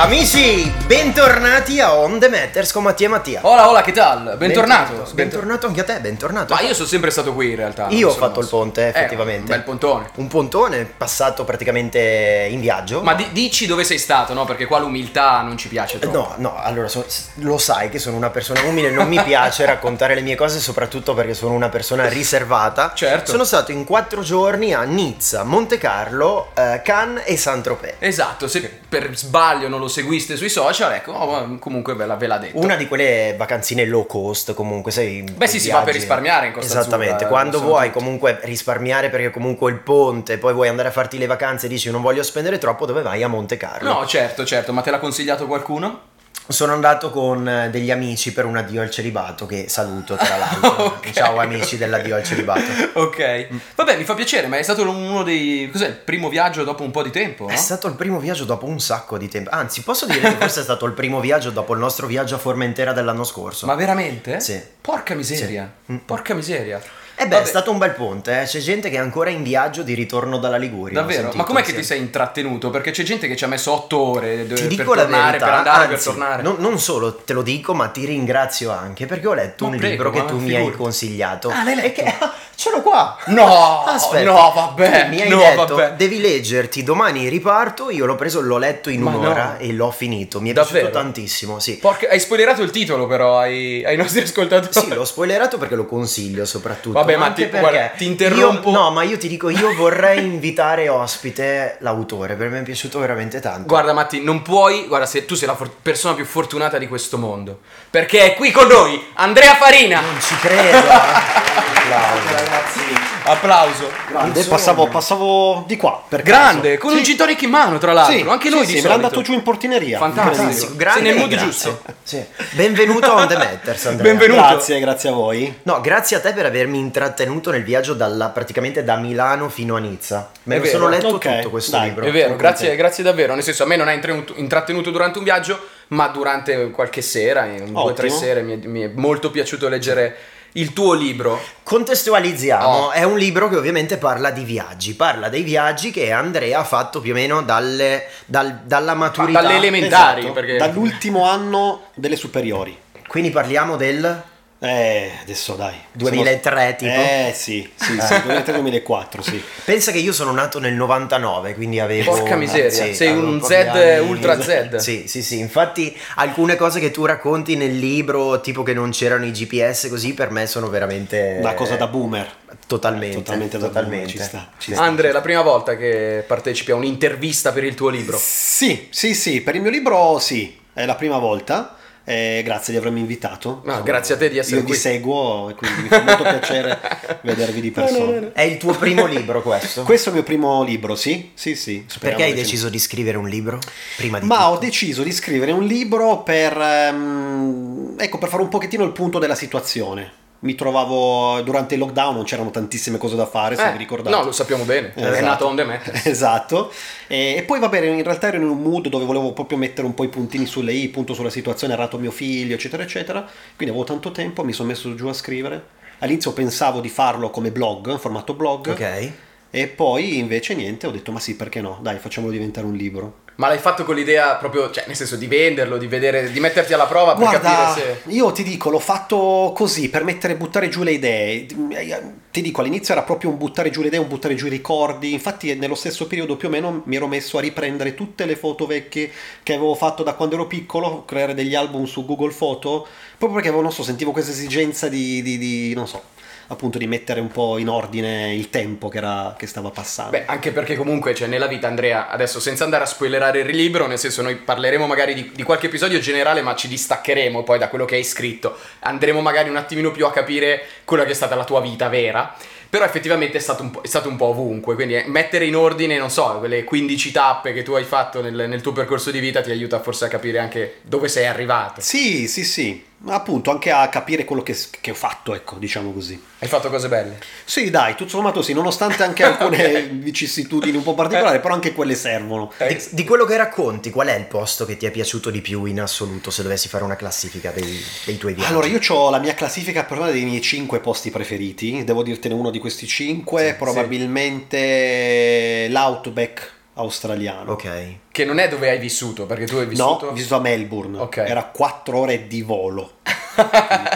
[0.00, 3.40] Amici, bentornati a On The Matters con Mattia e Mattia.
[3.42, 4.36] Hola, hola, che tal?
[4.38, 5.04] Bentornato.
[5.12, 6.54] Bentornato anche a te, bentornato.
[6.54, 7.88] Ma io sono sempre stato qui in realtà.
[7.90, 8.56] Io ho fatto il mosso.
[8.58, 9.40] ponte, Eh, effettivamente.
[9.42, 10.10] un bel pontone.
[10.14, 13.02] Un pontone passato praticamente in viaggio.
[13.02, 14.44] Ma di- dici dove sei stato, no?
[14.44, 16.16] Perché qua l'umiltà non ci piace troppo.
[16.16, 17.04] No, no, allora so-
[17.40, 21.12] lo sai che sono una persona umile, non mi piace raccontare le mie cose, soprattutto
[21.12, 22.92] perché sono una persona riservata.
[22.94, 23.32] Certo.
[23.32, 27.96] Sono stato in quattro giorni a Nizza, Monte Carlo, eh, Cannes e Saint-Tropez.
[27.98, 32.26] Esatto, se per sbaglio non lo seguiste sui social, ecco, oh, comunque ve, la, ve
[32.26, 32.58] l'ha detto.
[32.58, 35.22] Una di quelle vacanzine low cost, comunque, sai.
[35.22, 37.98] Beh, sì, si va per risparmiare in Costa Esattamente, Azzurra, eh, quando lo vuoi tutti.
[37.98, 41.90] comunque risparmiare perché comunque il ponte, poi vuoi andare a farti le vacanze e dici
[41.90, 43.92] non voglio spendere troppo, dove vai a Monte Carlo?
[43.92, 46.07] No, certo, certo, ma te l'ha consigliato qualcuno?
[46.50, 50.84] Sono andato con eh, degli amici per un addio al celibato, che saluto tra l'altro.
[50.84, 51.10] Ok.
[51.10, 52.62] Ciao amici dell'addio al celibato.
[52.94, 53.48] ok.
[53.74, 55.68] Vabbè, mi fa piacere, ma è stato uno dei...
[55.70, 55.88] Cos'è?
[55.88, 57.52] Il primo viaggio dopo un po' di tempo, no?
[57.52, 59.50] È stato il primo viaggio dopo un sacco di tempo.
[59.50, 62.38] Anzi, posso dire che forse è stato il primo viaggio dopo il nostro viaggio a
[62.38, 63.66] Formentera dell'anno scorso.
[63.66, 64.40] Ma veramente?
[64.40, 64.58] Sì.
[64.80, 65.70] Porca miseria.
[65.84, 65.92] Sì.
[65.92, 65.96] Mm.
[65.98, 66.80] Porca miseria.
[67.20, 68.44] Eh beh, Vabbè, è stato un bel ponte, eh.
[68.44, 71.00] c'è gente che è ancora in viaggio di ritorno dalla Liguria.
[71.00, 71.20] Davvero?
[71.22, 72.70] sentito, Ma com'è che ti sei intrattenuto?
[72.70, 75.44] Perché c'è gente che ci ha messo otto ore Ti per dico la tornare, verità,
[75.46, 76.42] per andare, per anzi, tornare.
[76.42, 79.76] non, non solo te lo dico, ma ti ringrazio anche perché ho letto Ma un
[79.78, 80.66] prego, libro che tu mi figurati.
[80.68, 81.48] hai consigliato.
[81.50, 82.02] Ah, l'hai E letto?
[82.02, 83.16] che- ah, ce l'ho qua.
[83.26, 84.24] No, Aspetta.
[84.32, 85.92] no, vabbè, Tu mi hai no, detto, vabbè.
[85.92, 87.88] devi leggerti domani riparto.
[87.90, 89.64] Io l'ho preso, l'ho letto in Ma un'ora no.
[89.64, 90.40] e l'ho finito.
[90.40, 90.86] Mi è Davvero?
[90.86, 91.76] piaciuto tantissimo, sì.
[91.78, 94.72] Porca- hai spoilerato il titolo però ai, ai nostri ascoltatori.
[94.72, 96.98] Sì, l'ho spoilerato perché lo consiglio soprattutto.
[96.98, 98.70] Vabbè, ma anche ti- guarda, ti interrompo.
[98.70, 102.98] io- no, ma io ti dico, io vorrei invitare ospite l'autore, perché mi è piaciuto
[102.98, 103.68] veramente tanto.
[103.68, 107.18] Guarda Matti, non puoi, guarda, se, tu sei la for- persona più fortunata di questo
[107.18, 107.60] mondo.
[107.88, 110.00] Perché è qui con noi Andrea Farina.
[110.00, 110.76] Non ci credo.
[111.88, 112.47] eh.
[112.48, 112.50] Applauso.
[112.50, 112.80] ragazzi.
[113.24, 113.90] Applauso.
[114.08, 116.02] Grande, passavo, passavo di qua.
[116.08, 116.80] Per Grande, caso.
[116.80, 116.96] con Sì.
[116.96, 118.14] un gin tonic in mano, tra l'altro.
[118.16, 118.88] Sì, Anche sì, noi sì, di me solito.
[118.88, 119.98] l'hanno dato giù in portineria.
[119.98, 120.42] Fantastico.
[120.42, 120.76] Incredibile.
[120.76, 121.46] Grande, Sei nel grazie.
[121.46, 121.82] giusto.
[122.02, 122.24] Sì.
[122.52, 124.12] Benvenuto on The Matters, Andrea.
[124.12, 124.40] Benvenuto.
[124.48, 125.58] Grazie, grazie a voi.
[125.64, 129.78] No, grazie a te per avermi intrattenuto nel viaggio dalla, praticamente da Milano fino a
[129.78, 130.30] Nizza.
[130.44, 131.88] Me lo sono letto Ok, tutto questo dai.
[131.88, 132.06] libro.
[132.06, 133.34] È vero, grazie, grazie davvero.
[133.34, 137.44] Nel senso, a me non ha intrattenuto, intrattenuto durante un viaggio, ma durante qualche sera,
[137.44, 140.16] in due o tre sere, mi è, mi è molto piaciuto leggere
[140.60, 141.40] il tuo libro.
[141.62, 142.90] Contestualizziamo, Oh.
[142.90, 147.00] è un libro che ovviamente parla di viaggi, parla dei viaggi che Andrea ha fatto
[147.00, 149.40] più o meno dalle- dal- dalla maturità.
[149.40, 152.76] dalle elementari, Esatto, perché- Dall'ultimo anno delle superiori.
[153.06, 154.22] Quindi parliamo del
[154.60, 155.76] Eh, adesso dai.
[155.92, 156.92] 2003 tipo.
[156.92, 159.40] Eh, sì, sì, sì, 2003-2004, sì.
[159.64, 162.10] Pensa che io sono nato nel 99, quindi avevo...
[162.12, 164.08] Porca miseria, sì, sei un Z anni.
[164.08, 164.76] ultra Z.
[164.76, 169.26] Sì, sì, sì, infatti alcune cose che tu racconti nel libro, tipo che non c'erano
[169.26, 171.36] i GPS così, per me sono veramente...
[171.38, 172.28] Una cosa da boomer.
[172.66, 174.08] Totalmente, Totalmente totalmente.
[174.08, 174.82] ci sta, ci sta.
[174.82, 178.18] Andre, è la prima volta che partecipi a un'intervista per il tuo libro.
[178.20, 181.76] Sì, sì, sì, per il mio libro sì, è la prima volta.
[182.08, 183.60] Eh, grazie di avermi invitato.
[183.64, 184.72] No, grazie a te di essere Io qui.
[184.72, 186.80] vi seguo e quindi mi fa molto piacere
[187.20, 188.32] vedervi di persona.
[188.32, 189.82] È il tuo primo libro questo?
[189.82, 191.32] Questo è il mio primo libro, sì?
[191.34, 191.84] Sì, sì.
[192.00, 193.58] Perché hai deciso di scrivere un libro?
[193.96, 194.48] Prima di Ma tutto?
[194.48, 199.18] ho deciso di scrivere un libro per, ehm, ecco, per fare un pochettino il punto
[199.18, 200.10] della situazione.
[200.40, 204.14] Mi trovavo durante il lockdown, non c'erano tantissime cose da fare, se Eh, vi ricordate.
[204.14, 204.92] No, lo sappiamo bene.
[204.94, 205.24] È Esatto.
[205.24, 205.90] nato on the mat.
[206.06, 206.72] Esatto.
[207.08, 209.86] E, e poi va bene, in realtà ero in un mood dove volevo proprio mettere
[209.86, 213.20] un po' i puntini sulle i, punto sulla situazione, ha rato mio figlio, eccetera, eccetera.
[213.56, 215.76] Quindi avevo tanto tempo, mi sono messo giù a scrivere.
[215.98, 218.68] All'inizio pensavo di farlo come blog, in formato blog.
[218.68, 219.10] Ok.
[219.50, 221.78] E poi invece niente, ho detto ma sì, perché no?
[221.82, 223.26] Dai, facciamolo diventare un libro.
[223.38, 226.72] Ma l'hai fatto con l'idea proprio, cioè, nel senso di venderlo, di vedere, di metterti
[226.72, 227.38] alla prova per Guarda,
[227.72, 228.10] capire se.
[228.10, 231.46] io ti dico, l'ho fatto così per mettere, buttare giù le idee.
[231.46, 235.12] Ti dico, all'inizio era proprio un buttare giù le idee, un buttare giù i ricordi.
[235.12, 238.66] Infatti, nello stesso periodo più o meno mi ero messo a riprendere tutte le foto
[238.66, 239.08] vecchie
[239.44, 243.48] che avevo fatto da quando ero piccolo, creare degli album su Google Photo, proprio perché
[243.50, 246.02] avevo, non so, sentivo questa esigenza di, di- di, non so,
[246.48, 250.10] appunto di mettere un po' in ordine il tempo che, era, che stava passando.
[250.10, 253.86] Beh, anche perché comunque, cioè, nella vita, Andrea, adesso senza andare a spoilerare il libro,
[253.86, 257.68] nel senso noi parleremo magari di, di qualche episodio generale, ma ci distaccheremo poi da
[257.68, 258.56] quello che hai scritto.
[258.80, 262.34] Andremo magari un attimino più a capire quella che è stata la tua vita vera.
[262.70, 265.56] Però effettivamente è stato un po', è stato un po' ovunque, quindi eh, mettere in
[265.56, 269.20] ordine, non so, quelle 15 tappe che tu hai fatto nel, nel tuo percorso di
[269.20, 271.80] vita ti aiuta forse a capire anche dove sei arrivato.
[271.80, 272.87] Sì, sì, sì.
[273.06, 276.20] Appunto anche a capire quello che, che ho fatto, ecco, diciamo così.
[276.40, 277.20] Hai fatto cose belle.
[277.44, 281.94] Sì, dai, tutto sommato sì, nonostante anche alcune vicissitudini un po' particolari, però anche quelle
[281.94, 282.52] servono.
[282.58, 285.64] Di, di quello che racconti, qual è il posto che ti è piaciuto di più
[285.66, 288.50] in assoluto se dovessi fare una classifica dei, dei tuoi viaggi?
[288.50, 292.50] Allora, io ho la mia classifica personale dei miei 5 posti preferiti, devo dirtene uno
[292.50, 297.52] di questi 5, Sì, probabilmente l'Outback australiano.
[297.52, 297.68] Ok.
[298.10, 300.06] Che non è dove hai vissuto, perché tu hai No, vissuto...
[300.06, 300.98] ho vissuto a Melbourne.
[300.98, 301.16] Ok.
[301.18, 302.96] Era 4 ore di volo.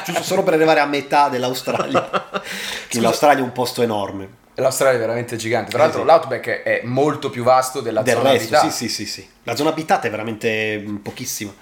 [0.04, 2.40] Giusto solo per arrivare a metà dell'Australia.
[2.88, 4.40] Che l'Australia è un posto enorme.
[4.56, 5.70] L'Australia è veramente gigante.
[5.70, 6.06] Tra l'altro sì.
[6.06, 8.70] l'Outback è molto più vasto della Del zona resto, abitata.
[8.70, 9.28] sì, sì, sì, sì.
[9.44, 11.52] La zona abitata è veramente mm, pochissima.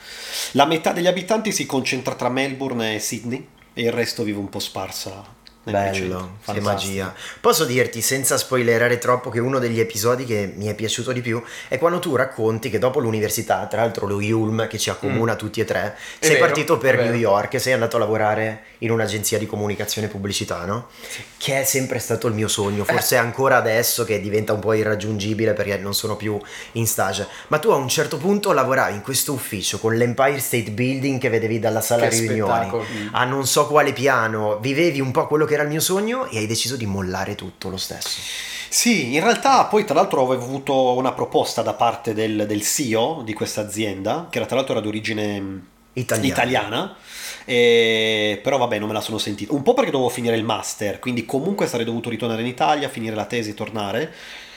[0.52, 4.48] La metà degli abitanti si concentra tra Melbourne e Sydney e il resto vive un
[4.48, 5.22] po' sparsa.
[5.70, 7.14] Bello, che magia.
[7.40, 11.42] Posso dirti senza spoilerare troppo che uno degli episodi che mi è piaciuto di più
[11.68, 15.60] è quando tu racconti che dopo l'università, tra l'altro lo Yulm che ci accomuna tutti
[15.60, 16.98] e tre, È sei vero, partito per.
[17.00, 20.88] New York e sei andato a lavorare in un'agenzia di comunicazione e pubblicità, no?
[21.36, 25.52] Che è sempre stato il mio sogno, forse ancora adesso che diventa un po' irraggiungibile
[25.52, 26.38] perché non sono più
[26.72, 27.26] in stage.
[27.48, 31.28] Ma tu a un certo punto lavoravi in questo ufficio con l'Empire State Building che
[31.28, 32.84] vedevi dalla sala Che riunioni spettacolo.
[33.12, 36.38] a non so quale piano, vivevi un po' quello che era il mio sogno e
[36.38, 38.20] hai deciso di mollare tutto lo stesso.
[38.68, 43.22] Sì, in realtà poi tra l'altro avevo avuto una proposta da parte del, del CEO
[43.24, 45.58] di questa azienda, che era tra l'altro era di origine mm,
[45.94, 46.28] Italiana.
[46.32, 46.96] italiana,
[47.44, 49.52] e- però vabbè non me la sono sentita.
[49.54, 53.16] Un po' perché dovevo finire il master, quindi comunque sarei dovuto ritornare in Italia, finire
[53.16, 54.12] la tesi, tornare.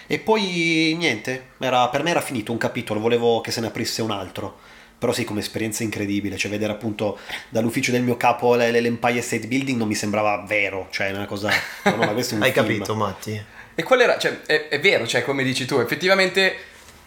[0.06, 4.02] E poi niente, era- per me era finito un capitolo, volevo che se ne aprisse
[4.02, 4.60] un altro.
[5.04, 7.20] Però sì, come esperienza incredibile, cioè vedere appunto
[7.50, 11.12] dall'ufficio del mio capo le- le- l'Empire State Building non mi sembrava vero, cioè è
[11.12, 11.50] una cosa...
[11.84, 12.66] no, no, ma questo è un Hai film.
[12.66, 13.44] capito, Matti?
[13.76, 14.18] E qual era?
[14.18, 16.56] Cioè, è, è vero, cioè, come dici tu, effettivamente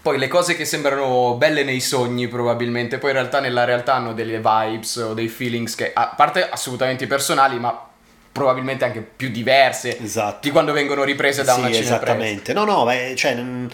[0.03, 4.13] poi le cose che sembrano belle nei sogni probabilmente, poi in realtà nella realtà hanno
[4.13, 7.83] delle vibes o dei feelings che, a parte assolutamente personali, ma
[8.31, 10.41] probabilmente anche più diverse Esatto.
[10.43, 11.95] di quando vengono riprese da Sì, una cinepresa.
[11.97, 12.53] esattamente.
[12.53, 13.67] No, no, beh, cioè, mm,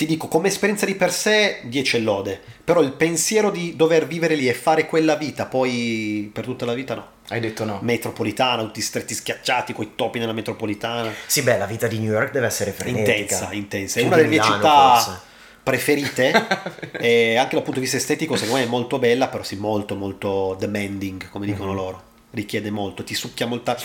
[0.00, 2.40] ti dico, come esperienza di per sé, 10 e lode.
[2.64, 6.72] Però il pensiero di dover vivere lì e fare quella vita, poi per tutta la
[6.72, 7.06] vita no.
[7.28, 7.80] Hai detto no.
[7.82, 11.12] Metropolitana, tutti stretti schiacciati, coi topi nella metropolitana.
[11.26, 13.12] Sì, beh, la vita di New York deve essere frenetica.
[13.12, 14.00] Intensa, intensa.
[14.00, 15.20] È una delle mie città forse.
[15.62, 16.46] preferite.
[16.98, 19.96] e anche dal punto di vista estetico, secondo me è molto bella, però sì, molto,
[19.96, 22.08] molto demanding, come dicono loro.
[22.32, 23.76] Richiede molto, ti succhia molta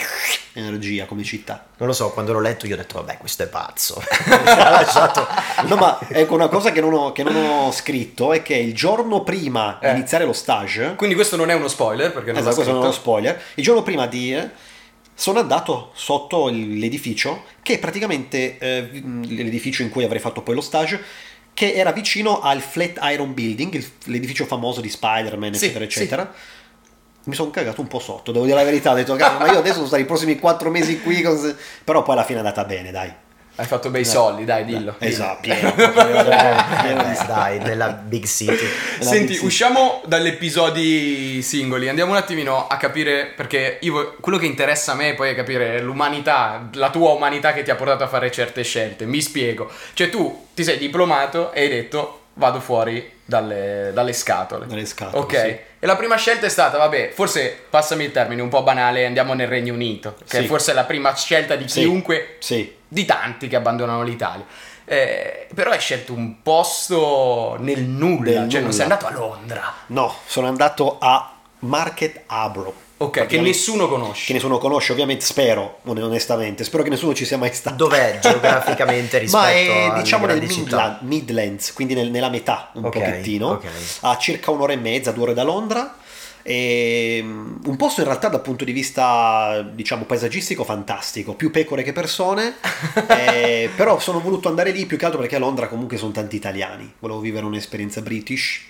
[0.53, 1.65] energia come città.
[1.77, 3.99] Non lo so, quando l'ho letto io ho detto, vabbè, questo è pazzo.
[4.55, 5.27] lasciato...
[5.65, 8.75] No, ma ecco una cosa che non ho, che non ho scritto è che il
[8.75, 9.89] giorno prima Eh.
[9.91, 12.81] di iniziare lo stage, Quindi questo non è uno spoiler perché non esatto, questo non
[12.81, 14.49] è uno spoiler, il giorno prima di eh,
[15.15, 18.89] sono andato sotto l'edificio, che è praticamente eh,
[19.27, 21.01] l'edificio in cui avrei fatto poi lo stage,
[21.53, 25.97] che era vicino al Flatiron Building, il- l'edificio famoso di Spider-Man, Sì, eccetera, sì.
[25.99, 26.33] eccetera.
[27.25, 28.91] Mi sono cagato un po' sotto, devo dire la verità.
[28.91, 31.21] Ho detto, "Cazzo, ma io adesso sono stati i prossimi quattro mesi qui.
[31.21, 33.11] con- Però poi alla fine è andata bene, dai.
[33.57, 34.95] Hai fatto bei soldi, dai, dillo.
[34.99, 38.67] Esatto, pieno, pieno di dai, nella big city.
[38.99, 44.37] La Senti, Big usciamo dagli episodi singoli, andiamo un attimino a capire, perché io, quello
[44.37, 48.03] che interessa a me poi è capire l'umanità, la tua umanità che ti ha portato
[48.03, 49.05] a fare certe scelte.
[49.05, 49.71] Mi spiego.
[49.93, 54.67] Cioè tu ti sei diplomato e hai detto vado fuori dalle, dalle scatole.
[54.67, 55.31] Dalle scatole, Ok.
[55.39, 55.57] sì.
[55.79, 59.33] E la prima scelta è stata, vabbè, forse passami il termine un po' banale, andiamo
[59.33, 60.45] nel Regno Unito, che Sì.
[60.47, 64.45] forse è la prima scelta di chiunque, Sì, di tanti che abbandonano l'Italia.
[64.87, 68.71] Eh, però hai scelto un posto nel nulla, Nel cioè non nulla.
[68.71, 69.73] sei andato a Londra.
[69.87, 72.83] no, sono andato a Market Abro.
[72.97, 74.27] Ok, che nessuno conosce.
[74.27, 77.75] Che nessuno conosce, ovviamente, spero, on- onestamente, spero che nessuno ci sia mai stato.
[77.75, 80.41] Dov'è geograficamente rispetto Ma è diciamo nel?
[80.41, 83.65] Midland- Midlands, quindi nel- nella metà un Ok, pochettino, ok.
[84.01, 85.97] a circa un'ora e mezza, due ore da Londra.
[86.47, 91.81] E, mm, un posto in realtà dal punto di vista diciamo paesaggistico fantastico, più pecore
[91.81, 92.57] che persone,
[93.09, 96.35] eh, però sono voluto andare lì più che altro perché a Londra comunque sono tanti
[96.35, 98.61] italiani, volevo vivere un'esperienza british,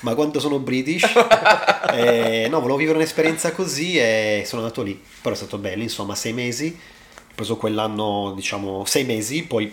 [0.00, 1.04] ma quanto sono british?
[1.90, 6.14] Eh, no, volevo vivere un'esperienza così e sono andato lì, però è stato bello, insomma
[6.14, 9.72] sei mesi, ho preso quell'anno diciamo sei mesi, poi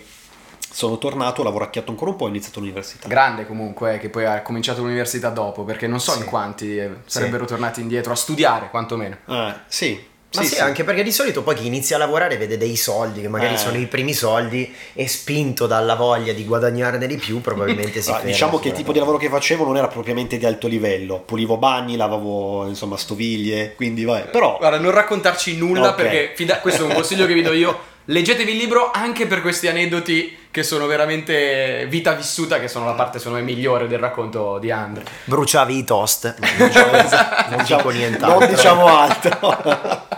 [0.58, 3.06] sono tornato, ho lavoracchiato ancora un po' e ho iniziato l'università.
[3.06, 6.18] Grande comunque, eh, che poi ha cominciato l'università dopo, perché non so Sì.
[6.20, 9.16] in quanti eh, sarebbero tornati indietro a studiare, quantomeno.
[9.26, 10.02] Ah, sì,
[10.34, 13.28] Ma sì, anche perché di solito poi chi inizia a lavorare vede dei soldi, che
[13.28, 13.58] magari Eh.
[13.58, 18.16] sono i primi soldi, e spinto dalla voglia di guadagnarne di più, probabilmente si Ah,
[18.16, 18.30] ferma.
[18.30, 21.56] diciamo che il tipo di lavoro che facevo non era propriamente di alto livello, pulivo
[21.56, 25.94] bagni, lavavo insomma stoviglie, quindi vabbè, però Guarda, non raccontarci nulla Ok.
[25.94, 27.94] perché fida- questo è un consiglio che vi do io.
[28.08, 32.92] Leggetevi il libro anche per questi aneddoti che sono veramente vita vissuta, che sono la
[32.92, 35.04] parte secondo me migliore del racconto di Andre.
[35.24, 38.38] Bruciavi i toast, non diciamo, dico nient'altro.
[38.38, 39.38] non diciamo altro.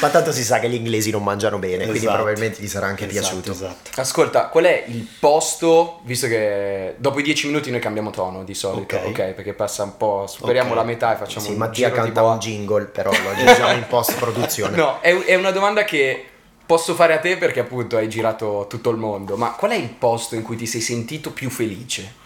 [0.00, 2.16] Ma tanto si sa che gli inglesi non mangiano bene, quindi Esatto.
[2.16, 3.52] probabilmente gli sarà anche Esatto, piaciuto.
[3.52, 3.98] Esatto.
[4.02, 8.52] Ascolta, qual è il posto, visto che dopo i dieci minuti noi cambiamo tono di
[8.52, 9.04] solito, ok?
[9.06, 9.20] Ok.
[9.32, 10.76] Perché passa un po', superiamo Ok.
[10.76, 14.16] la metà e facciamo Sì, un Mattia canta un jingle, però lo aggiungiamo in post
[14.18, 14.76] produzione.
[14.76, 16.26] No, è, è una domanda che
[16.66, 19.88] posso fare a te perché appunto hai girato tutto il mondo, ma qual è il
[19.88, 22.24] posto in cui ti sei sentito più felice?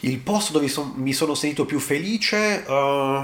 [0.00, 2.64] Il posto dove son- mi sono sentito più felice...
[2.66, 3.22] eh,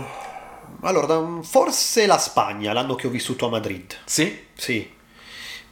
[0.80, 3.94] allora, forse la Spagna, l'anno che ho vissuto a Madrid.
[4.04, 4.46] Sì?
[4.54, 4.90] Sì,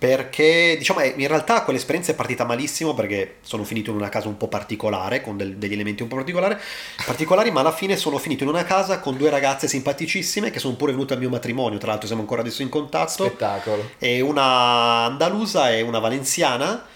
[0.00, 4.38] perché diciamo in realtà quell'esperienza è partita malissimo perché sono finito in una casa un
[4.38, 6.57] po' particolare, con del- degli elementi un po' particolari,
[7.04, 10.75] particolari, ma alla fine sono finito in una casa con due ragazze simpaticissime che sono
[10.76, 13.90] pure venute al mio matrimonio, tra l'altro siamo ancora adesso in contatto, Spettacolo.
[13.99, 16.87] e una andalusa e una valenziana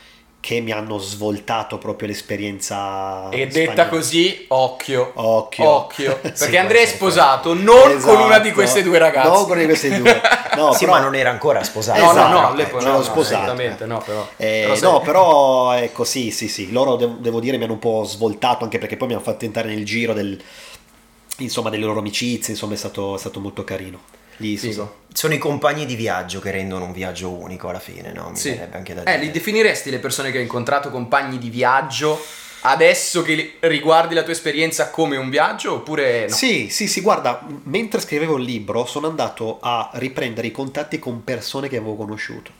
[0.44, 3.88] che mi hanno svoltato proprio l'esperienza E detta spagnola.
[3.88, 5.12] così, occhio.
[5.14, 5.66] Occhio.
[5.66, 6.16] Occhio.
[6.20, 8.52] Perché Sì, Andrea è sposato non con una di Esatto.
[8.52, 9.28] queste due ragazze.
[9.28, 10.20] Non con una di queste due.
[10.54, 11.98] No, sì, però- ma non era ancora sposato.
[11.98, 13.34] No, Esatto, no, no, eh, all'epoca ce no, no, sposato.
[13.42, 14.28] assolutamente no, però.
[14.36, 17.72] Eh, Però sai- no, però ecco, sì, sì, sì, loro devo, devo dire mi hanno
[17.72, 20.38] un po' svoltato anche perché poi mi hanno fatto entrare nel giro del,
[21.38, 23.98] insomma, delle loro amicizie, insomma è stato, è stato molto carino.
[24.38, 25.02] Sì, Figo.
[25.12, 28.30] Sono i compagni di viaggio che rendono un viaggio unico alla fine, no?
[28.30, 28.58] Mi Sì.
[28.70, 29.18] anche da Eh, dire.
[29.18, 32.20] li definiresti le persone che hai incontrato compagni di viaggio
[32.66, 36.34] adesso che riguardi la tua esperienza come un viaggio oppure no?
[36.34, 41.22] Sì, sì, sì, guarda, mentre scrivevo il libro sono andato a riprendere i contatti con
[41.24, 42.50] persone che avevo conosciuto.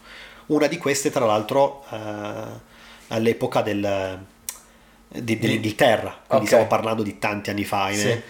[0.47, 2.73] Una di queste, tra l'altro, eh,
[3.09, 4.19] all'epoca del,
[5.09, 6.53] di- dell'Inghilterra, quindi Ok.
[6.53, 7.89] stiamo parlando di tanti anni fa.
[7.89, 7.95] eh.
[7.95, 8.21] Sì.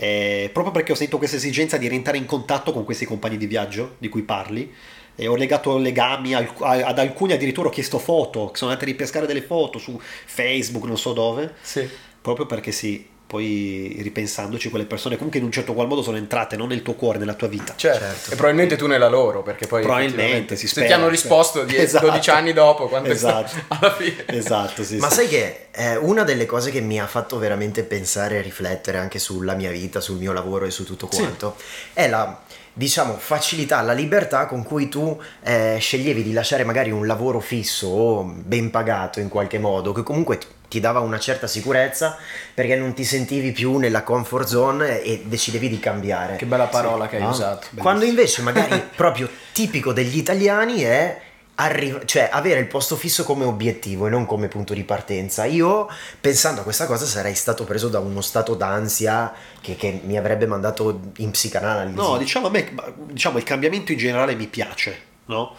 [0.00, 3.46] Eh, proprio perché ho sentito questa esigenza di rientrare in contatto con questi compagni di
[3.46, 4.72] viaggio di cui parli.
[5.16, 8.92] E ho legato legami al- a- ad alcuni addirittura ho chiesto foto, sono andati a
[8.92, 11.54] ripescare delle foto su Facebook, non so dove.
[11.60, 11.88] Sì.
[12.20, 16.56] Proprio perché sì, poi ripensandoci, quelle persone comunque in un certo qual modo sono entrate
[16.56, 17.74] non nel tuo cuore, nella tua vita.
[17.76, 17.98] Certo.
[17.98, 18.30] Certo.
[18.32, 21.10] E probabilmente tu nella loro, perché poi Probabilmente, si se spera, ti hanno sì.
[21.10, 22.06] risposto die- Esatto.
[22.06, 23.48] 12 anni dopo, quando è Esatto.
[23.48, 24.24] stato- alla fine.
[24.26, 24.96] Esatto, sì.
[24.96, 25.14] Ma sì.
[25.16, 29.18] sai che eh, una delle cose che mi ha fatto veramente pensare e riflettere anche
[29.18, 31.18] sulla mia vita, sul mio lavoro e su tutto Sì.
[31.20, 31.56] quanto,
[31.92, 32.40] è la
[32.72, 37.88] diciamo facilità, la libertà con cui tu eh, sceglievi di lasciare magari un lavoro fisso
[37.88, 42.16] o ben pagato in qualche modo, che comunque t- ti dava una certa sicurezza
[42.54, 46.36] perché non ti sentivi più nella comfort zone e decidevi di cambiare.
[46.36, 47.30] Che bella parola che hai No?
[47.30, 47.68] usato.
[47.76, 51.20] Quando invece magari proprio tipico degli italiani è
[51.60, 55.44] arri- cioè avere il posto fisso come obiettivo e non come punto di partenza.
[55.46, 55.88] Io
[56.20, 60.46] pensando a questa cosa sarei stato preso da uno stato d'ansia che, che mi avrebbe
[60.46, 61.96] mandato in psicanalisi.
[61.96, 62.72] No, diciamo a me,
[63.06, 65.56] diciamo il cambiamento in generale mi piace, no?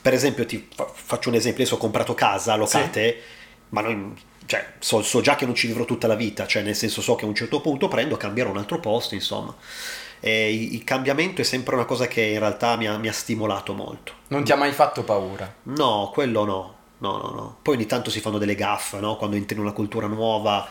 [0.00, 3.16] Per esempio, ti fa- faccio un esempio, adesso ho comprato casa, locate,
[3.70, 4.16] ma non-
[4.46, 7.14] cioè, so, so già che non ci vivrò tutta la vita, cioè nel senso so
[7.14, 9.54] che a un certo punto prendo, cambierò un altro posto, insomma.
[10.20, 13.72] E il cambiamento è sempre una cosa che in realtà mi ha, mi ha stimolato
[13.72, 14.12] molto.
[14.28, 15.52] Non ti ha mai fatto paura?
[15.64, 16.74] No, quello no.
[16.98, 17.56] No, no, no.
[17.60, 19.16] Poi ogni tanto si fanno delle gaffe, no?
[19.16, 20.68] Quando entri in una cultura nuova,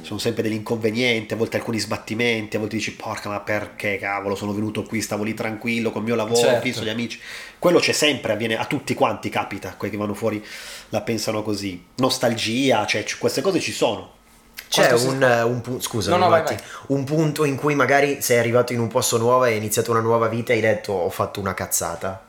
[0.00, 4.34] sono sempre degli inconvenienti, a volte alcuni sbattimenti, a volte dici, porca, ma perché cavolo,
[4.34, 6.62] sono venuto qui, stavo lì tranquillo col mio lavoro, Certo.
[6.62, 7.20] fisso, gli amici.
[7.58, 10.44] Quello c'è sempre, avviene a tutti quanti, capita, quelli che vanno fuori
[10.88, 11.84] la pensano così.
[11.96, 14.20] Nostalgia, cioè c- queste cose ci sono.
[14.68, 16.56] C'è un, un punto, scusa, No, no, vai, vai.
[16.88, 20.00] un punto in cui magari sei arrivato in un posto nuovo e hai iniziato una
[20.00, 22.24] nuova vita e hai detto ho fatto una cazzata.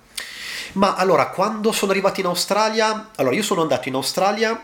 [0.74, 4.62] Ma allora, quando sono arrivato in Australia, allora io sono andato in Australia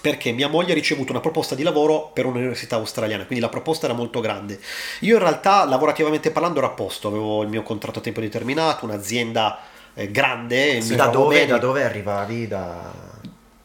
[0.00, 3.86] perché mia moglie ha ricevuto una proposta di lavoro per un'università australiana, quindi la proposta
[3.86, 4.60] era molto grande.
[5.00, 8.84] Io in realtà, lavorativamente parlando, ero a posto, avevo il mio contratto a tempo determinato,
[8.84, 9.58] un'azienda
[9.94, 12.46] eh, grande, mi da, dove, da dove arrivavi?
[12.46, 13.16] Da...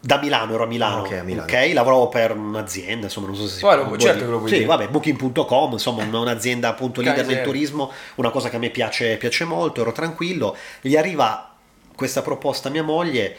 [0.06, 1.44] Da Milano, ero a Milano, Ah, ok, a Milano.
[1.50, 1.72] ok?
[1.74, 4.26] Lavoravo per un'azienda, insomma, non so se si Guarda, può certo dire.
[4.26, 4.68] che lo puoi Sì, dire.
[4.68, 9.16] vabbè, booking.com, insomma, una- un'azienda appunto leader nel turismo, una cosa che a me piace,
[9.16, 10.58] piace molto, ero tranquillo.
[10.82, 11.56] Gli arriva
[11.96, 13.38] questa proposta a mia moglie,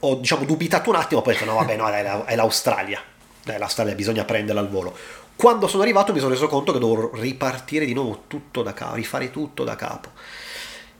[0.00, 3.00] ho diciamo dubitato un attimo, poi ho detto no, vabbè, no, è, la- è l'Australia.
[3.44, 4.94] L'Australia bisogna prenderla al volo.
[5.34, 8.94] Quando sono arrivato mi sono reso conto che dovevo ripartire di nuovo tutto da capo,
[8.94, 10.10] rifare tutto da capo.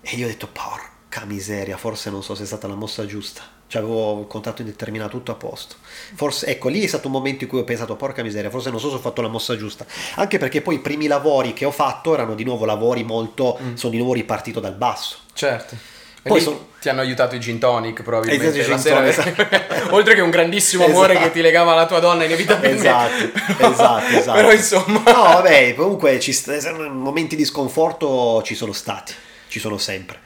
[0.00, 3.42] E io ho detto, porca miseria, forse non so se è stata la mossa giusta.
[3.66, 5.74] Cioè avevo il contratto indeterminato, tutto a posto.
[6.14, 8.80] Forse, ecco, lì è stato un momento in cui ho pensato, porca miseria, forse non
[8.80, 9.84] so se ho fatto la mossa giusta.
[10.14, 13.58] Anche perché poi i primi lavori che ho fatto erano di nuovo lavori molto...
[13.74, 15.18] sono di nuovo ripartito dal basso.
[15.34, 15.76] Certo.
[16.22, 18.60] Poi lì son- ti hanno aiutato i gin tonic probabilmente.
[18.60, 21.26] Esatto, sera- tonic, Oltre che un grandissimo amore Esatto.
[21.28, 22.86] che ti legava alla tua donna inevitabilmente.
[22.88, 23.30] Esatto,
[23.72, 24.32] esatto, esatto.
[24.32, 25.02] Però insomma...
[25.04, 26.56] No, vabbè, comunque ci sta-
[26.88, 29.12] momenti di sconforto ci sono stati,
[29.48, 30.18] ci sono sempre.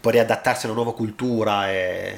[0.00, 2.16] Poi riadattarsi a una nuova cultura è,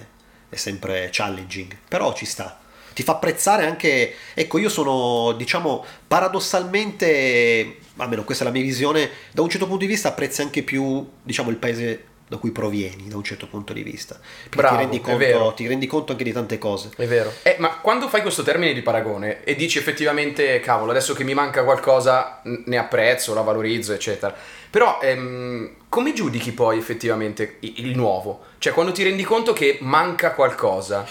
[0.49, 2.59] è sempre challenging, però ci sta.
[2.95, 9.11] Ti fa apprezzare anche, ecco, io sono, diciamo, paradossalmente, almeno questa è la mia visione,
[9.33, 13.09] da un certo punto di vista apprezzi anche più, diciamo, il paese da cui provieni,
[13.09, 14.19] da un certo punto di vista.
[14.49, 16.89] Bravo, ti, rendi conto, ti rendi conto anche di tante cose.
[16.97, 17.31] È vero.
[17.43, 21.35] Eh, ma quando fai questo termine di paragone e dici effettivamente, cavolo, adesso che mi
[21.35, 24.35] manca qualcosa, ne apprezzo, la valorizzo, eccetera.
[24.71, 28.45] Però ehm, come giudichi poi effettivamente il nuovo?
[28.57, 31.07] Cioè quando ti rendi conto che manca qualcosa.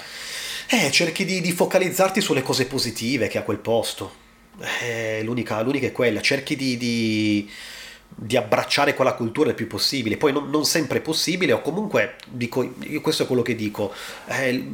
[0.68, 4.12] Eh, cerchi di, di focalizzarti sulle cose positive che ha quel posto.
[4.82, 7.52] Eh, l'unica, l'unica è quella, cerchi di, di-
[8.16, 10.18] di abbracciare quella cultura il più possibile.
[10.18, 13.94] Poi non, non sempre è possibile, o comunque, dico, io questo è quello che dico,
[14.28, 14.70] eh,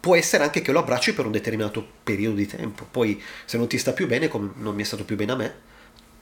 [0.00, 2.86] può essere anche che lo abbracci per un determinato periodo di tempo.
[2.90, 5.36] Poi se non ti sta più bene, come non mi è stato più bene a
[5.36, 5.54] me,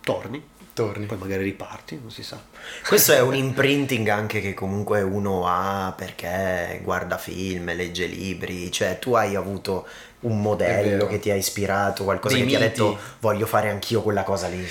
[0.02, 0.42] torni,
[0.74, 1.06] Torni.
[1.06, 2.42] poi magari riparti, non si sa.
[2.86, 8.98] Questo è un imprinting anche che comunque uno ha perché guarda film, legge libri, cioè
[8.98, 9.86] tu hai avuto
[10.22, 12.70] un modello che ti ha ispirato, qualcosa Dei che ti ha miti.
[12.70, 14.64] detto voglio fare anch'io quella cosa lì.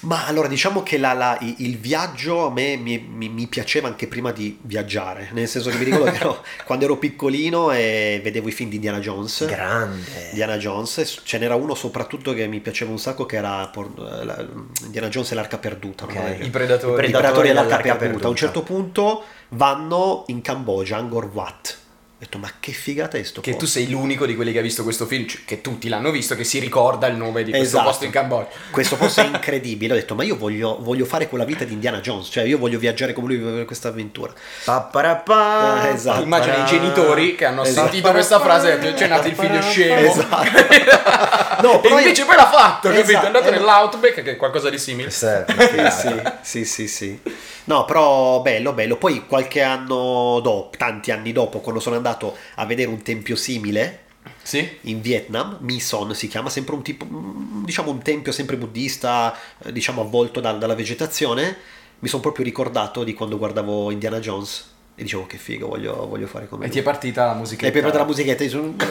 [0.00, 4.06] Ma allora diciamo che la- la- il viaggio a me mi, mi- mi piaceva anche
[4.06, 8.48] prima di viaggiare, nel senso che mi ricordo che ero- quando ero piccolino e vedevo
[8.48, 9.44] i film di Indiana Jones.
[9.46, 10.28] Grande.
[10.30, 14.46] Indiana Jones, ce n'era uno soprattutto che mi piaceva un sacco che era por- la-
[14.84, 16.04] Indiana Jones e l'arca perduta.
[16.04, 16.14] Ok.
[16.14, 16.28] no?
[16.28, 16.92] I I predatori.
[17.06, 17.96] I Predatori predatori dell'Arca perduta.
[17.98, 18.26] Perduta.
[18.26, 21.78] A un certo punto vanno in Cambogia, Angkor Wat.
[22.24, 24.58] Ho detto, ma che figata è sto Che tu posto?" sei l'unico di quelli che
[24.60, 27.50] ha visto questo film, cioè, che tutti l'hanno visto, che si ricorda il nome di
[27.50, 27.84] questo Esatto.
[27.84, 28.48] posto in Cambogia.
[28.70, 29.92] Questo posto è incredibile.
[29.92, 32.78] Ho detto, ma io voglio, voglio fare quella vita di Indiana Jones, cioè io voglio
[32.78, 34.32] viaggiare come lui per questa avventura.
[34.64, 36.22] Papparapà, Ah, esatto.
[36.22, 37.88] Immagina i genitori che hanno Esatto.
[37.88, 40.10] sentito questa frase e detto, c'è nato il figlio scemo.
[40.10, 41.62] Esatto.
[41.62, 43.06] No, e invece io- poi l'ha fatto, capito?
[43.06, 43.26] È Esatto.
[43.26, 45.08] andato Eh, nell'Outback, che è qualcosa di simile.
[45.08, 47.20] È sì, sì, sì, sì.
[47.66, 48.96] No, però bello, bello.
[48.96, 52.13] Poi qualche anno dopo, tanti anni dopo, quando sono andato
[52.56, 54.00] a vedere un tempio simile
[54.42, 54.78] Sì?
[54.82, 59.72] in Vietnam, Mison si chiama, sempre un tipo, mm, diciamo un tempio sempre buddista, eh,
[59.72, 61.56] diciamo avvolto dal- dalla vegetazione,
[61.98, 66.26] mi sono proprio ricordato di quando guardavo Indiana Jones e dicevo che figo, voglio, voglio
[66.26, 66.74] fare come E lui.
[66.74, 67.66] ti è partita la musica.
[67.66, 68.74] E poi per la musichetta, sono...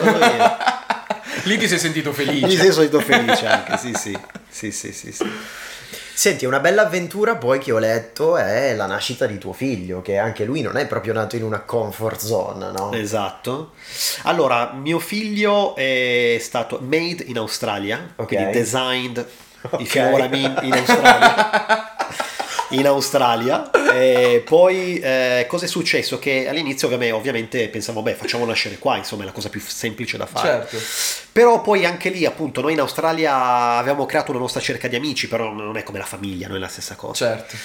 [1.44, 2.46] Lì ti sei sentito felice.
[2.46, 4.16] mi sei solito felice anche, sì, sì,
[4.48, 5.24] sì, sì, sì, sì.
[6.16, 10.16] Senti, una bella avventura poi che ho letto è la nascita di tuo figlio, che
[10.16, 12.92] anche lui non è proprio nato in una comfort zone, no?
[12.92, 13.72] Esatto.
[14.22, 18.26] Allora, mio figlio è stato made in Australia, Ok.
[18.28, 19.26] quindi designed,
[19.70, 19.80] Ok.
[19.80, 21.93] if you know what I in Australia.
[22.78, 23.70] In Australia.
[23.94, 26.18] E poi eh, cosa è successo?
[26.18, 30.16] Che all'inizio ovviamente, ovviamente pensavo, beh, facciamo nascere qua, insomma è la cosa più semplice
[30.16, 30.66] da fare.
[30.68, 30.78] Certo.
[31.30, 35.28] Però poi anche lì, appunto, noi in Australia avevamo creato una nostra cerca di amici,
[35.28, 37.36] però non è come la famiglia, non è la stessa cosa.
[37.36, 37.56] Certo.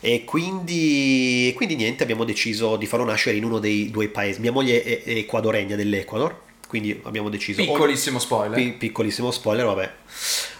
[0.00, 4.40] E quindi, quindi niente, abbiamo deciso di farlo nascere in uno dei due paesi.
[4.40, 6.34] Mia moglie è, ecuadoregna dell'Ecuador,
[6.66, 7.62] quindi abbiamo deciso...
[7.62, 8.54] Piccolissimo spoiler.
[8.54, 9.90] pi- piccolissimo spoiler, vabbè.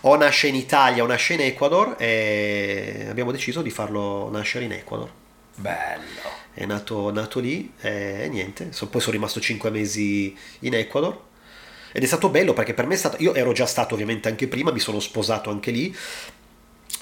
[0.03, 4.73] O nasce in Italia o nasce in Ecuador e abbiamo deciso di farlo nascere in
[4.73, 5.11] Ecuador.
[5.57, 6.39] Bello.
[6.55, 11.29] È nato, nato lì e niente, so- poi sono rimasto 5 mesi in Ecuador.
[11.93, 13.17] Ed è stato bello perché per me è stato...
[13.21, 15.95] Io ero già stato ovviamente anche prima, mi sono sposato anche lì,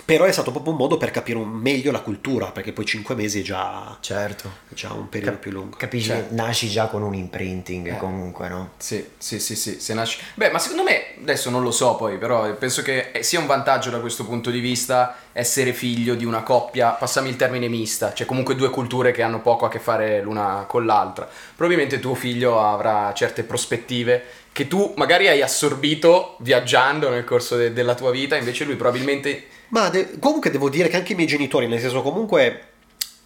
[0.09, 3.41] però è stato proprio un modo per capire meglio la cultura, perché poi 5 mesi
[3.41, 4.51] è già, Certo.
[4.71, 5.77] è già un periodo Cap- più lungo.
[5.77, 6.09] Capisci?
[6.09, 7.97] Cioè- Nasci già con un imprinting Eh.
[7.99, 8.71] comunque, no?
[8.79, 10.19] Sì, sì, sì, sì, se nasci...
[10.33, 13.45] Beh, ma secondo me, adesso non lo so poi, però penso che eh, sia un
[13.45, 18.15] vantaggio da questo punto di vista essere figlio di una coppia, passami il termine mista,
[18.15, 21.29] cioè comunque due culture che hanno poco a che fare l'una con l'altra.
[21.55, 24.25] Probabilmente tuo figlio avrà certe prospettive
[24.59, 29.47] che tu magari hai assorbito viaggiando nel corso de- della tua vita, invece lui probabilmente...
[29.69, 32.63] Ma de- comunque devo dire che anche i miei genitori, nel senso comunque,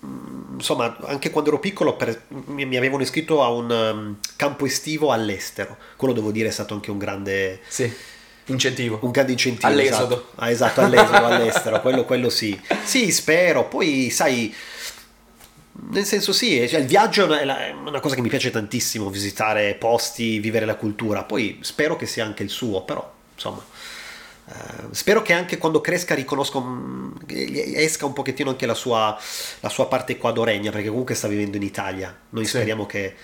[0.05, 4.67] mm, insomma, anche quando ero piccolo per- mi, mi avevano iscritto a un um, campo
[4.67, 5.79] estivo all'estero.
[5.97, 7.91] Quello devo dire è stato anche un grande, Sì,
[8.47, 8.99] incentivo.
[9.01, 9.69] un grande incentivo.
[9.73, 10.15] All'esodo.
[10.15, 12.61] Esatto, Ah, esatto, all'esodo, all'estero, quello, quello sì.
[12.85, 13.69] Sì, spero.
[13.69, 14.55] Poi, sai,
[15.91, 20.39] nel senso sì, cioè, il viaggio è una, cosa che mi piace tantissimo, visitare posti,
[20.39, 21.25] vivere la cultura.
[21.25, 23.65] Poi spero che sia anche il suo, però, insomma...
[24.49, 24.53] eh,
[24.95, 26.61] spero che anche quando cresca riconosca
[27.29, 29.17] esca un pochettino anche la sua,
[29.61, 32.51] la sua parte equadoregna perché comunque sta vivendo in Italia noi Sì.
[32.51, 33.15] speriamo che,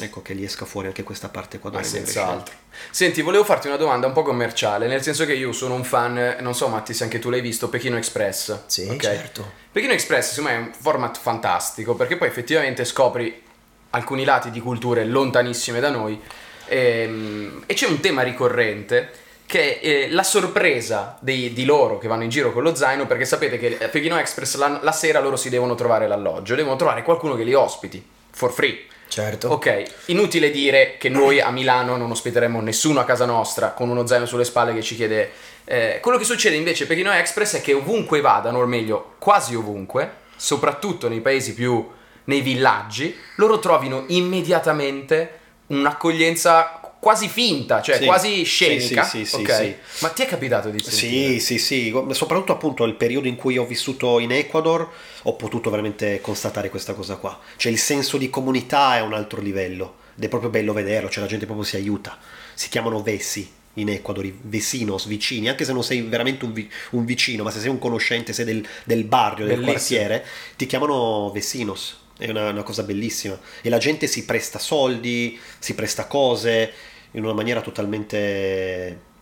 [0.00, 2.54] ecco, che gli esca fuori anche questa parte Ma equadoregna senz'altro.
[2.90, 6.36] Senti, volevo farti una domanda un po' commerciale, nel senso che io sono un fan,
[6.40, 8.66] non so Matti se anche tu l'hai visto, Pechino Express.
[8.66, 9.02] Sì, ok?
[9.02, 9.52] certo.
[9.72, 13.42] Pechino Express secondo me è un format fantastico perché poi effettivamente scopri
[13.90, 16.20] alcuni lati di culture lontanissime da noi
[16.66, 19.10] ehm, e c'è un tema ricorrente
[19.46, 23.06] che è eh, la sorpresa dei- di loro che vanno in giro con lo zaino
[23.06, 26.76] perché sapete che a Pechino Express la, la sera loro si devono trovare l'alloggio, devono
[26.76, 28.86] trovare qualcuno che li ospiti for free.
[29.08, 29.48] Certo.
[29.48, 34.06] Ok, inutile dire che noi a Milano non ospiteremo nessuno a casa nostra con uno
[34.06, 35.30] zaino sulle spalle che ci chiede.
[35.64, 39.54] eh, quello che succede invece per Pechino Express è che ovunque vadano, o meglio, quasi
[39.54, 41.88] ovunque, soprattutto nei paesi più
[42.24, 45.38] nei villaggi, loro trovino immediatamente
[45.68, 48.04] un'accoglienza quasi finta, cioè Sì.
[48.04, 49.04] quasi scenica.
[49.04, 49.54] sì, sì, sì, ok?
[49.54, 49.74] sì.
[50.02, 51.38] Ma ti è capitato di sentire?
[51.38, 54.90] Sì, sì, sì, soprattutto appunto il periodo in cui ho vissuto in Ecuador
[55.22, 57.38] ho potuto veramente constatare questa cosa qua.
[57.56, 61.22] Cioè il senso di comunità è un altro livello ed è proprio bello vederlo, cioè
[61.22, 62.18] la gente proprio si aiuta.
[62.54, 66.68] Si chiamano vessi in Ecuador, i vecinos, vicini, anche se non sei veramente un, vi-
[66.90, 69.98] un vicino, ma se sei un conoscente, sei del, del barrio, del Bellissimo.
[70.00, 71.98] quartiere, ti chiamano vecinos.
[72.18, 73.38] È una, una cosa bellissima.
[73.62, 76.72] E la gente si presta soldi, si presta cose
[77.16, 79.14] in una maniera totalmente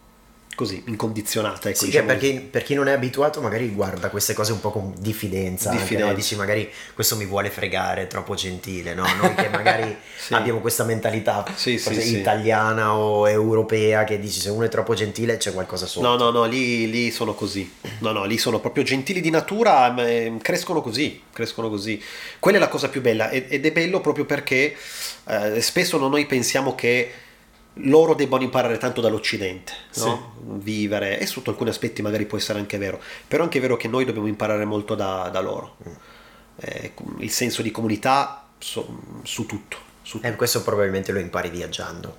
[0.55, 1.69] così, incondizionata.
[1.69, 4.53] Ecco, Sì, diciamo che per chi, per chi non è abituato magari guarda queste cose
[4.53, 6.11] un po' con diffidenza, anche, Diffidenza.
[6.11, 6.15] no?
[6.17, 9.05] dici magari questo mi vuole fregare, è troppo gentile, no?
[9.21, 10.33] Noi che magari Sì.
[10.33, 15.39] abbiamo questa mentalità Sì, sì, italiana o europea che dici se uno è troppo gentile
[15.39, 16.07] c'è qualcosa sotto.
[16.07, 17.69] No, no, no, lì, lì sono così.
[17.99, 22.01] No, no, lì sono proprio gentili di natura, ma, eh, crescono così, crescono così.
[22.39, 24.77] Quella è la cosa più bella ed è bello proprio perché
[25.27, 27.13] eh, spesso no- noi pensiamo che
[27.79, 30.35] loro debbano imparare tanto dall'Occidente, no?
[30.41, 33.89] Vivere, e sotto alcuni aspetti magari può essere anche vero, però è anche vero che
[33.89, 35.77] noi dobbiamo imparare molto da, da loro.
[36.57, 39.77] Eh, il senso di comunità so- su tutto.
[40.03, 42.17] Su E questo probabilmente lo impari viaggiando.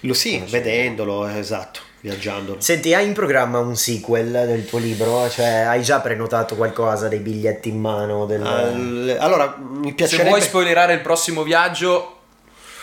[0.00, 2.60] Lo sì, vedendolo, eh, esatto, viaggiandolo.
[2.60, 5.30] Senti, hai in programma un sequel del tuo libro?
[5.30, 8.26] Cioè, hai già prenotato qualcosa, dei biglietti in mano?
[8.26, 8.44] Del...
[8.44, 10.28] Al- allora, mi Se piacerebbe...
[10.28, 12.15] vuoi spoilerare il prossimo viaggio,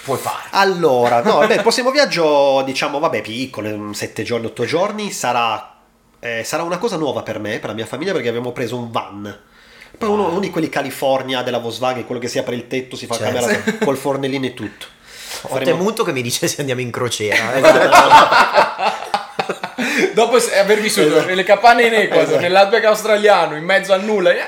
[0.04, 0.48] puoi fare.
[0.52, 5.76] Allora, no, beh, il prossimo viaggio, diciamo, vabbè, piccolo, 7 giorni, 8 giorni, sarà,
[6.20, 8.92] eh, sarà una cosa nuova per me, per la mia famiglia, perché abbiamo preso un
[8.92, 9.40] van.
[9.98, 13.06] Poi uno, uno di quelli California della Volkswagen, quello che si apre il tetto, si
[13.06, 13.40] fa Certo.
[13.40, 14.86] camera col fornellino e tutto.
[15.44, 17.56] Ho Faremo- temuto che mi dicessi andiamo in crociera.
[17.56, 19.12] Esatto.
[20.14, 21.26] Dopo aver vissuto Esatto.
[21.26, 22.40] nelle capanne in Ecuador, Esatto.
[22.40, 24.48] nell'albergo australiano, in mezzo al nulla, eh,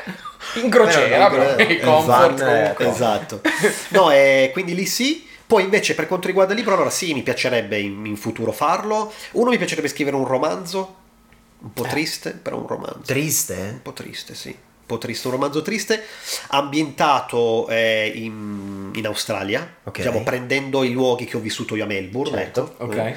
[0.55, 2.87] in crociera, Però, però, eh, comfort van è- comunque.
[2.87, 3.41] Esatto.
[3.89, 5.24] No, e quindi lì sì.
[5.47, 9.11] Poi invece per quanto riguarda il libro, allora sì, mi piacerebbe in, in futuro farlo.
[9.33, 10.95] Uno mi piacerebbe scrivere un romanzo,
[11.59, 13.01] un po' triste, però un romanzo.
[13.05, 13.55] Triste?
[13.57, 13.69] eh?
[13.69, 14.49] Un po' triste, sì.
[14.49, 16.03] Un po' triste, un romanzo triste,
[16.49, 19.97] ambientato eh, in, in Australia, Ok.
[19.97, 22.37] diciamo, prendendo i luoghi che ho vissuto io a Melbourne.
[22.37, 22.75] Certo.
[22.79, 22.83] ecco.
[22.83, 23.13] Ok.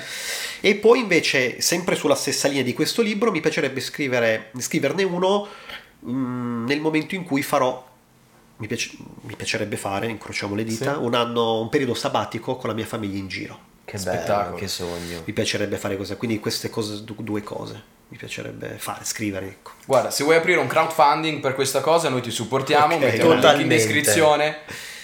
[0.60, 5.46] E poi invece, sempre sulla stessa linea di questo libro, mi piacerebbe scrivere, scriverne uno
[6.06, 7.86] mm, nel momento in cui farò,
[8.58, 8.90] mi, piace-
[9.22, 10.98] mi piacerebbe fare, incrociamo le dita, Sì.
[11.02, 13.58] un anno, un periodo sabbatico con la mia famiglia in giro.
[13.84, 14.44] Che Spettacolo.
[14.44, 15.22] bello, che sogno.
[15.24, 19.70] Mi piacerebbe fare così, quindi queste cose, du- due cose, mi piacerebbe fare, scrivere, ecco.
[19.86, 23.20] Guarda, se vuoi aprire un crowdfunding per questa cosa, noi ti supportiamo, Ok, mettiamo il
[23.22, 23.74] link in totalmente.
[23.74, 24.56] descrizione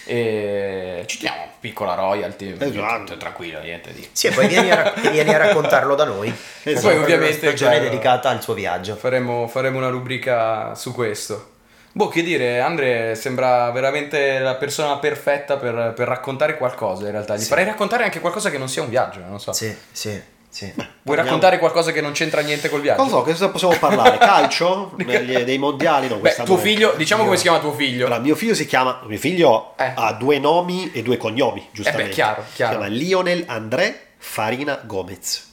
[0.06, 3.16] e ci diamo piccola royalty, Esatto.
[3.16, 4.06] tranquillo, niente di...
[4.12, 6.30] Sì, e poi vieni a, rac- vieni a raccontarlo da noi.
[6.62, 6.88] Esatto.
[6.88, 8.96] Poi ovviamente, Una stagione dedicata al suo viaggio.
[8.96, 11.52] Faremo, faremo una rubrica su questo.
[11.96, 17.36] Boh, che dire, Andre sembra veramente la persona perfetta per, per raccontare qualcosa in realtà.
[17.36, 17.46] Gli Sì.
[17.46, 19.52] farei raccontare anche qualcosa che non sia un viaggio, non so.
[19.52, 20.64] Sì, sì, sì.
[20.74, 23.00] Vuoi Parliamo- raccontare qualcosa che non c'entra niente col viaggio?
[23.02, 24.18] Non so, cosa possiamo parlare?
[24.24, 24.92] Calcio?
[24.96, 26.08] Negli- dei mondiali?
[26.08, 28.06] No, Beh, tuo figlio, diciamo Io- come si chiama tuo figlio.
[28.06, 29.00] Allora, mio figlio si chiama.
[29.06, 29.92] Mio figlio Eh.
[29.94, 32.06] ha due nomi e due cognomi, giustamente.
[32.06, 32.72] Eh beh, chiaro, chiaro.
[32.72, 35.48] Si chiama Lionel André Farina Gomez.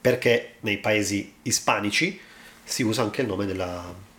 [0.00, 2.20] Perché nei paesi ispanici
[2.62, 4.10] si usa anche il nome della.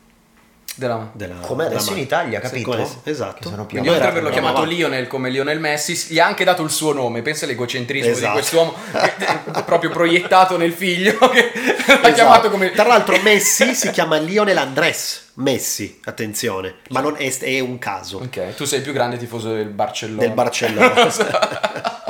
[0.76, 1.12] Della...
[1.14, 2.02] della Come della adesso in madre.
[2.04, 2.70] Italia, Sì, capito?
[2.72, 3.50] come- esatto.
[3.50, 6.94] Oltre ad averlo chiamato ma- Lionel come Lionel Messi, gli ha anche dato il suo
[6.94, 7.22] nome.
[7.22, 8.34] Pensa all'egocentrismo di Esatto.
[8.34, 12.12] quest'uomo, che- proprio proiettato nel figlio, che l'ha Esatto.
[12.14, 12.72] chiamato come...
[12.72, 16.00] Tra l'altro, Messi si chiama Lionel Andrés Messi.
[16.06, 19.68] Attenzione, ma non è, è un caso Ok, tu sei il più grande tifoso del
[19.68, 20.22] Barcellona.
[20.22, 20.94] del Barcellona.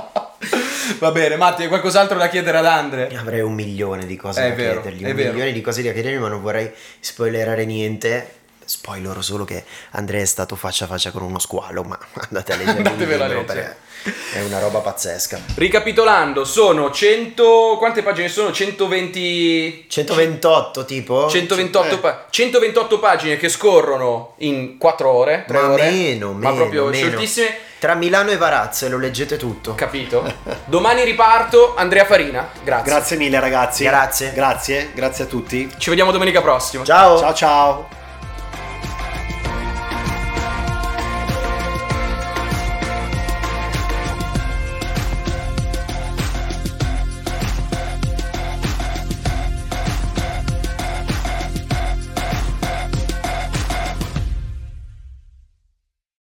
[1.00, 3.10] Va bene, Matti, hai qualcos'altro da chiedere ad Andre?
[3.18, 5.32] Avrei un milione di cose È da vero, chiedergli, un vero.
[5.32, 8.36] milione di cose da chiedergli, ma non vorrei spoilerare niente.
[8.66, 11.98] Spoilerò solo che Andrea è stato faccia a faccia con uno squalo, ma
[12.30, 13.78] andate a leggere il Andatevelo a libro leggere.
[14.04, 15.40] perché è una roba pazzesca.
[15.56, 17.76] Ricapitolando, sono 100...
[17.78, 18.52] quante pagine sono?
[18.52, 19.86] 120...
[19.88, 21.30] 128 tipo?
[21.30, 21.98] 128, Eh.
[22.00, 26.86] pa- 128 pagine che scorrono in 4 ore, 3 Ma ore, meno, ma meno, proprio
[26.88, 27.08] meno.
[27.10, 27.58] scioltissime.
[27.80, 29.76] Tra Milano e Varazze lo leggete tutto.
[29.76, 30.24] Capito?
[30.66, 32.50] Domani riparto, Andrea Farina.
[32.64, 32.92] Grazie.
[32.92, 33.84] Grazie mille, ragazzi.
[33.84, 34.32] Grazie.
[34.34, 35.70] Grazie, grazie a tutti.
[35.78, 36.84] Ci vediamo domenica prossima.
[36.86, 37.18] Ciao!
[37.20, 38.02] Ciao ciao.